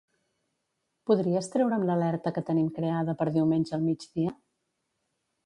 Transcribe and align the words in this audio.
Podries 1.09 1.49
treure'm 1.55 1.85
l'alerta 1.89 2.33
que 2.39 2.43
tenim 2.49 2.73
creada 2.79 3.17
per 3.21 3.29
diumenge 3.37 3.77
al 3.79 3.87
migdia? 3.93 4.35